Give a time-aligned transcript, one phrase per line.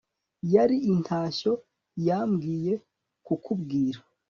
[0.53, 1.51] yari intashyo
[2.07, 2.73] yambwiye
[3.25, 3.99] kukubwira